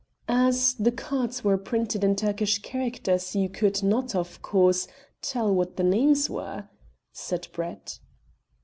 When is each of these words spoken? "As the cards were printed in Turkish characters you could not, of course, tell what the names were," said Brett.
"As 0.27 0.73
the 0.73 0.91
cards 0.91 1.43
were 1.43 1.59
printed 1.59 2.03
in 2.03 2.15
Turkish 2.15 2.57
characters 2.63 3.35
you 3.35 3.47
could 3.49 3.83
not, 3.83 4.15
of 4.15 4.41
course, 4.41 4.87
tell 5.21 5.53
what 5.53 5.77
the 5.77 5.83
names 5.83 6.27
were," 6.27 6.67
said 7.13 7.47
Brett. 7.53 7.99